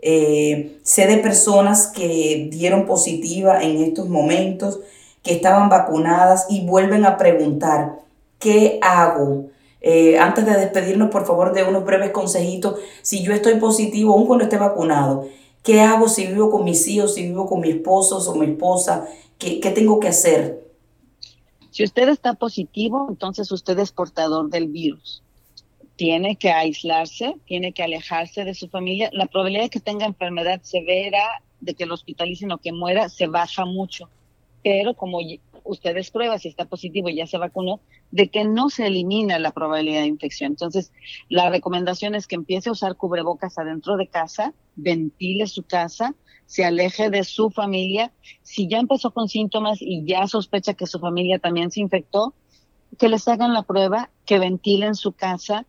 sé 0.00 1.07
de 1.07 1.19
personas 1.19 1.87
que 1.87 2.49
dieron 2.50 2.87
positiva 2.87 3.62
en 3.62 3.83
estos 3.83 4.09
momentos, 4.09 4.81
que 5.23 5.33
estaban 5.33 5.69
vacunadas 5.69 6.47
y 6.49 6.67
vuelven 6.67 7.05
a 7.05 7.17
preguntar, 7.17 8.00
¿qué 8.39 8.79
hago? 8.83 9.50
antes 10.19 10.45
de 10.45 10.53
despedirnos, 10.59 11.11
por 11.11 11.25
favor, 11.27 11.55
de 11.55 11.65
unos 11.65 11.85
breves 11.85 12.11
consejitos. 12.11 12.77
Si 13.03 13.23
yo 13.23 13.33
estoy 13.33 13.55
positivo, 13.55 14.12
aún 14.12 14.27
cuando 14.27 14.45
esté 14.45 14.59
vacunado, 14.59 15.27
¿Qué 15.62 15.81
hago 15.81 16.09
si 16.09 16.27
vivo 16.27 16.50
con 16.50 16.65
mis 16.65 16.87
hijos, 16.89 17.15
si 17.15 17.23
vivo 17.23 17.47
con 17.47 17.61
mi 17.61 17.71
esposo 17.71 18.19
o 18.19 18.35
mi 18.35 18.47
esposa? 18.47 19.07
¿Qué, 19.39 19.61
¿Qué, 19.61 19.71
tengo 19.71 20.00
que 20.00 20.09
hacer? 20.09 20.70
Si 21.71 21.85
usted 21.85 22.09
está 22.09 22.35
positivo, 22.35 23.07
entonces 23.09 23.50
usted 23.53 23.79
es 23.79 23.93
portador 23.93 24.50
del 24.50 24.69
virus. 24.69 25.23
Tiene 25.97 26.37
que 26.37 26.50
aislarse, 26.50 27.37
tiene 27.47 27.73
que 27.73 27.83
alejarse 27.83 28.45
de 28.45 28.55
su 28.55 28.69
familia. 28.69 29.11
La 29.12 29.27
probabilidad 29.27 29.65
de 29.65 29.71
que 29.71 29.81
tenga 29.81 30.07
enfermedad 30.07 30.61
severa, 30.62 31.43
de 31.61 31.75
que 31.75 31.87
lo 31.87 31.95
hospitalicen 31.95 32.53
o 32.53 32.59
que 32.59 32.73
muera, 32.73 33.09
se 33.09 33.27
baja 33.27 33.65
mucho. 33.65 34.09
Pero 34.62 34.95
como 34.95 35.21
ustedes 35.65 36.11
prueba 36.11 36.39
si 36.39 36.49
está 36.49 36.65
positivo 36.65 37.09
y 37.09 37.17
ya 37.17 37.27
se 37.27 37.39
vacunó, 37.39 37.81
de 38.11 38.29
que 38.29 38.45
no 38.45 38.71
se 38.71 38.87
elimina 38.87 39.39
la 39.39 39.53
probabilidad 39.53 40.00
de 40.00 40.09
infección. 40.09 40.53
Entonces, 40.53 40.93
la 41.29 41.50
recomendación 41.50 42.15
es 42.15 42.27
que 42.27 42.35
empiece 42.35 42.69
a 42.69 42.73
usar 42.73 42.97
cubrebocas 42.97 43.59
adentro 43.59 43.97
de 43.97 44.09
casa, 44.09 44.55
ventile 44.75 45.47
su 45.47 45.62
casa, 45.62 46.15
se 46.50 46.64
aleje 46.64 47.11
de 47.11 47.23
su 47.23 47.50
familia. 47.50 48.11
Si 48.42 48.66
ya 48.66 48.78
empezó 48.78 49.12
con 49.12 49.28
síntomas 49.28 49.78
y 49.80 50.04
ya 50.04 50.26
sospecha 50.26 50.75
que 50.75 50.88
su 50.88 50.99
familia 50.99 51.38
también 51.38 51.71
se 51.71 51.80
infectó, 51.80 52.35
que 52.99 53.09
les 53.09 53.28
hagan 53.28 53.54
la 53.54 53.62
prueba, 53.62 54.11
que 54.26 54.40
ventilen 54.40 54.97
su 54.97 55.12
casa, 55.12 55.64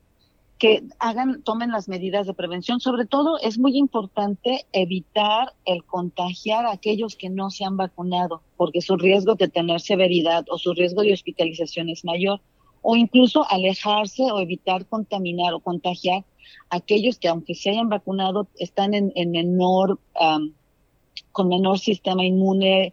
que 0.58 0.82
hagan, 0.98 1.44
tomen 1.44 1.70
las 1.70 1.88
medidas 1.88 2.26
de 2.26 2.34
prevención. 2.34 2.80
Sobre 2.80 3.06
todo 3.06 3.38
es 3.38 3.60
muy 3.60 3.78
importante 3.78 4.66
evitar 4.74 5.54
el 5.66 5.84
contagiar 5.84 6.66
a 6.66 6.72
aquellos 6.72 7.16
que 7.16 7.30
no 7.30 7.52
se 7.52 7.64
han 7.64 7.78
vacunado, 7.78 8.42
porque 8.58 8.82
su 8.82 8.98
riesgo 8.98 9.36
de 9.36 9.50
tener 9.50 9.82
severidad 9.82 10.46
o 10.50 10.58
su 10.58 10.74
riesgo 10.74 11.04
de 11.04 11.14
hospitalización 11.14 11.90
es 11.90 12.04
mayor. 12.04 12.42
O 12.82 12.96
incluso 12.96 13.46
alejarse 13.48 14.24
o 14.32 14.40
evitar 14.40 14.88
contaminar 14.88 15.54
o 15.54 15.60
contagiar 15.60 16.26
a 16.72 16.78
aquellos 16.78 17.20
que 17.20 17.28
aunque 17.28 17.54
se 17.54 17.70
hayan 17.70 17.90
vacunado 17.90 18.48
están 18.58 18.96
en, 18.96 19.12
menor, 19.30 20.00
con 21.32 21.48
menor 21.48 21.80
sistema 21.80 22.24
inmune 22.24 22.92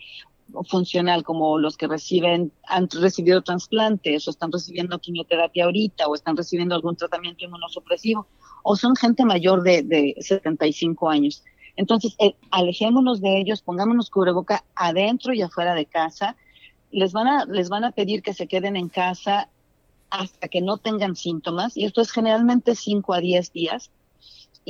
funcional 0.69 1.25
como 1.25 1.59
los 1.59 1.77
que 1.77 1.87
reciben, 1.87 2.53
han 2.65 2.89
recibido 2.89 3.43
trasplantes 3.43 4.27
o 4.27 4.31
están 4.31 4.51
recibiendo 4.51 4.99
quimioterapia 4.99 5.65
ahorita 5.65 6.07
o 6.07 6.15
están 6.15 6.37
recibiendo 6.37 6.75
algún 6.75 6.97
tratamiento 6.97 7.45
inmunosupresivo 7.45 8.27
o 8.63 8.77
son 8.77 8.97
gente 8.97 9.25
mayor 9.25 9.63
de, 9.63 9.83
de 9.83 10.15
75 10.19 11.09
años. 11.11 11.45
Entonces, 11.77 12.17
eh, 12.19 12.35
alejémonos 12.51 13.21
de 13.21 13.39
ellos, 13.39 13.63
pongámonos 13.63 14.11
cubreboca 14.11 14.65
adentro 14.75 15.33
y 15.33 15.43
afuera 15.43 15.75
de 15.75 15.87
casa. 15.87 16.37
Les 16.91 17.13
van, 17.13 17.29
a, 17.29 17.45
les 17.45 17.69
van 17.69 17.85
a 17.85 17.93
pedir 17.93 18.23
que 18.23 18.35
se 18.35 18.47
queden 18.47 18.77
en 18.77 18.89
casa 18.89 19.49
hasta 20.11 20.49
que 20.49 20.63
no 20.63 20.79
tengan 20.79 21.17
síntomas 21.17 21.77
y 21.77 21.85
esto 21.85 22.01
es 22.01 22.11
generalmente 22.11 22.75
5 22.75 23.13
a 23.13 23.21
10 23.21 23.53
días 23.53 23.91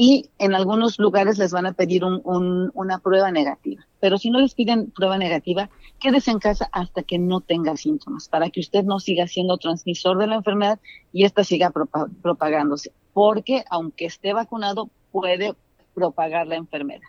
y 0.01 0.31
en 0.39 0.55
algunos 0.55 1.01
lugares 1.01 1.39
les 1.39 1.51
van 1.51 1.67
a 1.67 1.73
pedir 1.73 2.05
una 2.05 2.99
prueba 3.01 3.33
negativa. 3.33 3.85
Pero 3.99 4.17
si 4.17 4.31
no 4.31 4.39
les 4.39 4.55
piden 4.55 4.93
prueba 4.93 5.19
negativa, 5.19 5.71
quédese 5.99 6.31
en 6.31 6.39
casa 6.39 6.69
hasta 6.71 7.03
que 7.03 7.19
no 7.19 7.41
tenga 7.41 7.77
síntomas, 7.77 8.29
para 8.29 8.49
que 8.49 8.61
usted 8.61 8.85
no 8.85 9.01
siga 9.01 9.27
siendo 9.27 9.59
transmisor 9.59 10.17
de 10.19 10.29
la 10.29 10.37
enfermedad 10.37 10.79
y 11.13 11.25
esta 11.25 11.43
siga 11.43 11.73
propagándose, 12.23 12.93
porque 13.13 13.65
aunque 13.71 14.05
esté 14.05 14.33
vacunado, 14.33 14.89
puede 15.11 15.57
propagar 15.95 16.47
la 16.47 16.55
enfermedad. 16.55 17.09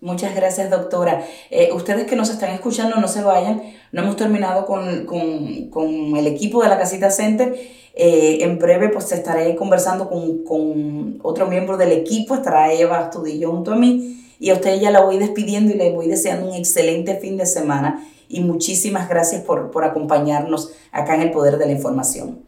Muchas 0.00 0.34
gracias, 0.36 0.70
doctora. 0.70 1.26
Eh, 1.50 1.70
ustedes 1.72 2.06
que 2.06 2.14
nos 2.14 2.30
están 2.30 2.50
escuchando, 2.50 2.96
no 2.96 3.08
se 3.08 3.22
vayan. 3.22 3.62
No 3.90 4.02
hemos 4.02 4.16
terminado 4.16 4.64
con, 4.64 5.06
con 5.06 6.16
el 6.16 6.26
equipo 6.26 6.62
de 6.62 6.68
la 6.68 6.78
Casita 6.78 7.10
Center. 7.10 7.58
Eh, 7.94 8.38
en 8.42 8.60
breve, 8.60 8.90
pues 8.90 9.10
estaré 9.10 9.56
conversando 9.56 10.08
con, 10.08 10.44
con, 10.44 11.18
otro 11.22 11.48
miembro 11.48 11.76
del 11.76 11.90
equipo. 11.90 12.36
Estará 12.36 12.72
Eva 12.72 12.98
Astudillo 12.98 13.50
junto 13.50 13.72
a 13.72 13.76
mí. 13.76 14.24
Y 14.38 14.50
a 14.50 14.54
usted 14.54 14.80
ya 14.80 14.92
la 14.92 15.00
voy 15.00 15.18
despidiendo 15.18 15.74
y 15.74 15.76
le 15.76 15.90
voy 15.90 16.06
deseando 16.06 16.48
un 16.48 16.54
excelente 16.54 17.16
fin 17.16 17.36
de 17.36 17.46
semana. 17.46 18.06
Y 18.28 18.40
muchísimas 18.40 19.08
gracias 19.08 19.42
por, 19.42 19.72
por 19.72 19.82
acompañarnos 19.82 20.70
acá 20.92 21.16
en 21.16 21.22
el 21.22 21.32
Poder 21.32 21.58
de 21.58 21.66
la 21.66 21.72
Información. 21.72 22.47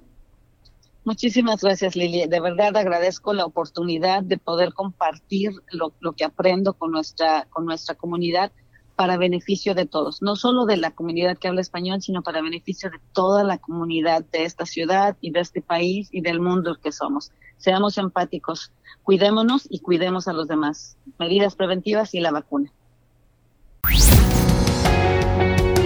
Muchísimas 1.04 1.62
gracias, 1.62 1.96
Lili. 1.96 2.26
De 2.26 2.40
verdad 2.40 2.76
agradezco 2.76 3.32
la 3.32 3.46
oportunidad 3.46 4.22
de 4.22 4.36
poder 4.36 4.74
compartir 4.74 5.52
lo, 5.70 6.12
que 6.12 6.24
aprendo 6.24 6.74
con 6.74 6.92
nuestra, 6.92 7.46
con 7.50 7.64
nuestra 7.64 7.94
comunidad 7.94 8.52
para 8.96 9.16
beneficio 9.16 9.74
de 9.74 9.86
todos, 9.86 10.20
no 10.20 10.36
solo 10.36 10.66
de 10.66 10.76
la 10.76 10.90
comunidad 10.90 11.38
que 11.38 11.48
habla 11.48 11.62
español, 11.62 12.02
sino 12.02 12.22
para 12.22 12.42
beneficio 12.42 12.90
de 12.90 12.98
toda 13.14 13.44
la 13.44 13.56
comunidad 13.56 14.26
de 14.30 14.44
esta 14.44 14.66
ciudad 14.66 15.16
y 15.22 15.30
de 15.30 15.40
este 15.40 15.62
país 15.62 16.10
y 16.12 16.20
del 16.20 16.38
mundo 16.38 16.76
que 16.82 16.92
somos. 16.92 17.32
Seamos 17.56 17.96
empáticos, 17.96 18.72
cuidémonos 19.02 19.66
y 19.70 19.80
cuidemos 19.80 20.28
a 20.28 20.34
los 20.34 20.48
demás. 20.48 20.98
Medidas 21.18 21.56
preventivas 21.56 22.14
y 22.14 22.20
la 22.20 22.30
vacuna. 22.30 22.70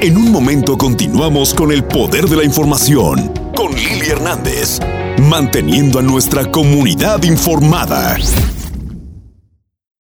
En 0.00 0.16
un 0.16 0.32
momento 0.32 0.76
continuamos 0.76 1.54
con 1.54 1.72
el 1.72 1.84
poder 1.84 2.26
de 2.26 2.36
la 2.36 2.44
información 2.44 3.32
con 3.54 3.72
Lili 3.72 4.08
Hernández, 4.10 4.80
manteniendo 5.18 5.98
a 5.98 6.02
nuestra 6.02 6.50
comunidad 6.50 7.22
informada. 7.22 8.16